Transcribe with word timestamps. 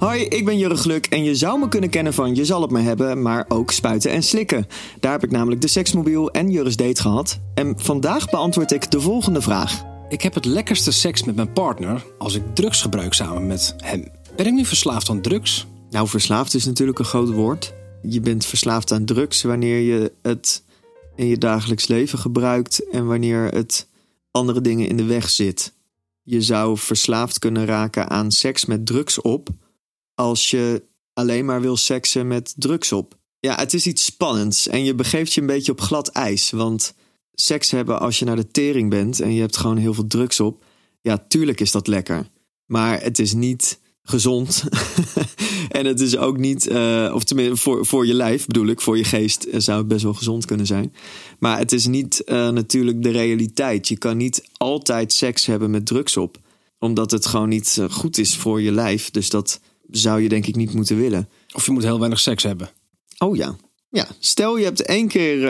Hoi, 0.00 0.22
ik 0.22 0.44
ben 0.44 0.58
Jurre 0.58 0.76
Gluk 0.76 1.06
en 1.06 1.24
je 1.24 1.34
zou 1.34 1.58
me 1.58 1.68
kunnen 1.68 1.90
kennen 1.90 2.14
van 2.14 2.34
Je 2.34 2.44
zal 2.44 2.62
het 2.62 2.70
me 2.70 2.80
hebben, 2.80 3.22
maar 3.22 3.44
ook 3.48 3.70
spuiten 3.70 4.10
en 4.10 4.22
slikken. 4.22 4.66
Daar 5.00 5.12
heb 5.12 5.24
ik 5.24 5.30
namelijk 5.30 5.60
de 5.60 5.68
seksmobiel 5.68 6.30
en 6.30 6.50
Jurre's 6.50 6.76
date 6.76 7.00
gehad. 7.00 7.40
En 7.54 7.74
vandaag 7.76 8.30
beantwoord 8.30 8.72
ik 8.72 8.90
de 8.90 9.00
volgende 9.00 9.40
vraag. 9.40 9.82
Ik 10.08 10.22
heb 10.22 10.34
het 10.34 10.44
lekkerste 10.44 10.92
seks 10.92 11.24
met 11.24 11.36
mijn 11.36 11.52
partner 11.52 12.04
als 12.18 12.34
ik 12.34 12.42
drugs 12.54 12.82
gebruik 12.82 13.14
samen 13.14 13.46
met 13.46 13.74
hem. 13.76 14.08
Ben 14.36 14.46
ik 14.46 14.52
nu 14.52 14.64
verslaafd 14.64 15.08
aan 15.08 15.20
drugs? 15.20 15.66
Nou, 15.90 16.08
verslaafd 16.08 16.54
is 16.54 16.64
natuurlijk 16.64 16.98
een 16.98 17.04
groot 17.04 17.30
woord. 17.30 17.74
Je 18.02 18.20
bent 18.20 18.46
verslaafd 18.46 18.92
aan 18.92 19.04
drugs 19.04 19.42
wanneer 19.42 19.80
je 19.80 20.12
het 20.22 20.64
in 21.16 21.26
je 21.26 21.38
dagelijks 21.38 21.86
leven 21.86 22.18
gebruikt 22.18 22.90
en 22.90 23.06
wanneer 23.06 23.44
het 23.44 23.88
andere 24.30 24.60
dingen 24.60 24.88
in 24.88 24.96
de 24.96 25.04
weg 25.04 25.30
zit. 25.30 25.72
Je 26.22 26.42
zou 26.42 26.78
verslaafd 26.78 27.38
kunnen 27.38 27.66
raken 27.66 28.08
aan 28.08 28.30
seks 28.30 28.64
met 28.64 28.86
drugs 28.86 29.20
op 29.20 29.48
als 30.20 30.50
je 30.50 30.82
alleen 31.12 31.44
maar 31.44 31.60
wil 31.60 31.76
seksen 31.76 32.26
met 32.26 32.54
drugs 32.56 32.92
op. 32.92 33.18
Ja, 33.38 33.54
het 33.54 33.74
is 33.74 33.86
iets 33.86 34.04
spannends 34.04 34.68
en 34.68 34.84
je 34.84 34.94
begeeft 34.94 35.32
je 35.32 35.40
een 35.40 35.46
beetje 35.46 35.72
op 35.72 35.80
glad 35.80 36.08
ijs. 36.08 36.50
Want 36.50 36.94
seks 37.32 37.70
hebben 37.70 38.00
als 38.00 38.18
je 38.18 38.24
naar 38.24 38.36
de 38.36 38.50
tering 38.50 38.90
bent 38.90 39.20
en 39.20 39.34
je 39.34 39.40
hebt 39.40 39.56
gewoon 39.56 39.76
heel 39.76 39.94
veel 39.94 40.06
drugs 40.06 40.40
op. 40.40 40.64
Ja, 41.00 41.24
tuurlijk 41.28 41.60
is 41.60 41.70
dat 41.70 41.86
lekker. 41.86 42.28
Maar 42.66 43.02
het 43.02 43.18
is 43.18 43.32
niet 43.32 43.80
gezond. 44.02 44.64
en 45.78 45.86
het 45.86 46.00
is 46.00 46.16
ook 46.16 46.38
niet, 46.38 46.68
uh, 46.68 47.12
of 47.14 47.24
tenminste 47.24 47.56
voor, 47.56 47.86
voor 47.86 48.06
je 48.06 48.14
lijf 48.14 48.46
bedoel 48.46 48.66
ik, 48.66 48.80
voor 48.80 48.96
je 48.96 49.04
geest 49.04 49.46
zou 49.56 49.78
het 49.78 49.88
best 49.88 50.02
wel 50.02 50.14
gezond 50.14 50.44
kunnen 50.44 50.66
zijn. 50.66 50.94
Maar 51.38 51.58
het 51.58 51.72
is 51.72 51.86
niet 51.86 52.22
uh, 52.26 52.48
natuurlijk 52.48 53.02
de 53.02 53.10
realiteit. 53.10 53.88
Je 53.88 53.98
kan 53.98 54.16
niet 54.16 54.44
altijd 54.56 55.12
seks 55.12 55.46
hebben 55.46 55.70
met 55.70 55.86
drugs 55.86 56.16
op, 56.16 56.38
omdat 56.78 57.10
het 57.10 57.26
gewoon 57.26 57.48
niet 57.48 57.82
goed 57.90 58.18
is 58.18 58.36
voor 58.36 58.60
je 58.60 58.72
lijf. 58.72 59.10
Dus 59.10 59.30
dat 59.30 59.60
zou 59.90 60.20
je 60.20 60.28
denk 60.28 60.46
ik 60.46 60.56
niet 60.56 60.74
moeten 60.74 60.96
willen. 60.96 61.28
Of 61.54 61.66
je 61.66 61.72
moet 61.72 61.82
heel 61.82 61.98
weinig 61.98 62.20
seks 62.20 62.42
hebben. 62.42 62.70
Oh 63.18 63.36
ja. 63.36 63.56
Ja, 63.88 64.06
stel 64.18 64.56
je 64.56 64.64
hebt 64.64 64.82
één 64.82 65.08
keer, 65.08 65.40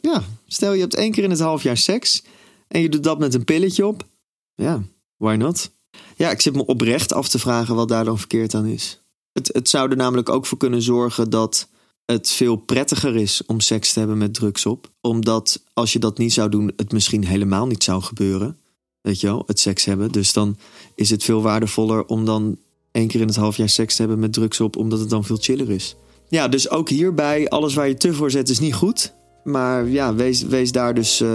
ja, 0.00 0.22
stel 0.46 0.72
je 0.72 0.80
hebt 0.80 0.94
één 0.94 1.12
keer 1.12 1.24
in 1.24 1.30
het 1.30 1.40
half 1.40 1.62
jaar 1.62 1.76
seks 1.76 2.22
en 2.68 2.80
je 2.80 2.88
doet 2.88 3.02
dat 3.02 3.18
met 3.18 3.34
een 3.34 3.44
pilletje 3.44 3.86
op. 3.86 4.06
Ja, 4.54 4.82
why 5.16 5.34
not? 5.34 5.70
Ja, 6.16 6.30
ik 6.30 6.40
zit 6.40 6.54
me 6.54 6.66
oprecht 6.66 7.12
af 7.12 7.28
te 7.28 7.38
vragen 7.38 7.74
wat 7.74 7.88
daar 7.88 8.04
dan 8.04 8.18
verkeerd 8.18 8.54
aan 8.54 8.66
is. 8.66 9.02
Het, 9.32 9.50
het 9.52 9.68
zou 9.68 9.90
er 9.90 9.96
namelijk 9.96 10.28
ook 10.28 10.46
voor 10.46 10.58
kunnen 10.58 10.82
zorgen 10.82 11.30
dat 11.30 11.68
het 12.04 12.30
veel 12.30 12.56
prettiger 12.56 13.16
is 13.16 13.42
om 13.46 13.60
seks 13.60 13.92
te 13.92 13.98
hebben 13.98 14.18
met 14.18 14.34
drugs 14.34 14.66
op. 14.66 14.90
Omdat 15.00 15.62
als 15.72 15.92
je 15.92 15.98
dat 15.98 16.18
niet 16.18 16.32
zou 16.32 16.48
doen, 16.48 16.72
het 16.76 16.92
misschien 16.92 17.26
helemaal 17.26 17.66
niet 17.66 17.84
zou 17.84 18.02
gebeuren. 18.02 18.58
Weet 19.00 19.20
je 19.20 19.26
wel, 19.26 19.42
het 19.46 19.60
seks 19.60 19.84
hebben. 19.84 20.12
Dus 20.12 20.32
dan 20.32 20.56
is 20.94 21.10
het 21.10 21.24
veel 21.24 21.42
waardevoller 21.42 22.06
om 22.06 22.24
dan 22.24 22.58
één 22.98 23.08
keer 23.08 23.20
in 23.20 23.26
het 23.26 23.36
half 23.36 23.56
jaar 23.56 23.68
seks 23.68 23.94
te 23.94 24.02
hebben 24.02 24.18
met 24.18 24.32
drugs 24.32 24.60
op, 24.60 24.76
omdat 24.76 24.98
het 24.98 25.10
dan 25.10 25.24
veel 25.24 25.38
chiller 25.40 25.70
is. 25.70 25.96
Ja, 26.28 26.48
dus 26.48 26.70
ook 26.70 26.88
hierbij, 26.88 27.48
alles 27.48 27.74
waar 27.74 27.88
je 27.88 27.96
te 27.96 28.14
voor 28.14 28.30
zet 28.30 28.48
is 28.48 28.58
niet 28.58 28.74
goed. 28.74 29.14
Maar 29.44 29.88
ja, 29.88 30.14
wees, 30.14 30.42
wees 30.42 30.72
daar 30.72 30.94
dus 30.94 31.20
uh, 31.20 31.30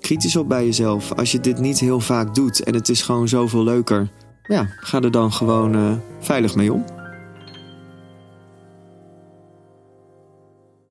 kritisch 0.00 0.36
op 0.36 0.48
bij 0.48 0.64
jezelf. 0.64 1.12
Als 1.12 1.32
je 1.32 1.40
dit 1.40 1.58
niet 1.58 1.80
heel 1.80 2.00
vaak 2.00 2.34
doet 2.34 2.62
en 2.62 2.74
het 2.74 2.88
is 2.88 3.02
gewoon 3.02 3.28
zoveel 3.28 3.64
leuker. 3.64 4.10
Ja, 4.42 4.68
ga 4.76 5.00
er 5.00 5.10
dan 5.10 5.32
gewoon 5.32 5.76
uh, 5.76 5.92
veilig 6.20 6.54
mee 6.54 6.72
om. 6.72 6.95